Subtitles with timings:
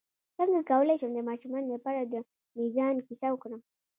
[0.37, 2.13] څنګه کولی شم د ماشومانو لپاره د
[2.57, 3.61] میزان کیسه وکړم